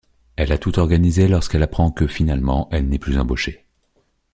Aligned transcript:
Elle 0.35 0.51
a 0.51 0.57
tout 0.57 0.79
organisé 0.79 1.27
lorsqu'elle 1.27 1.61
apprend 1.61 1.91
que, 1.91 2.07
finalement, 2.07 2.67
elle 2.71 2.89
n'est 2.89 2.97
plus 2.97 3.19
embauchée. 3.19 3.67